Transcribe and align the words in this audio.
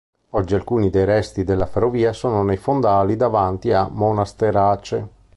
Oggi 0.31 0.55
alcuni 0.55 0.89
dei 0.89 1.05
resti 1.05 1.43
della 1.43 1.67
ferrovia 1.67 2.11
sono 2.11 2.41
nei 2.41 2.57
fondali 2.57 3.15
davanti 3.15 3.71
a 3.71 3.87
Monasterace. 3.87 5.07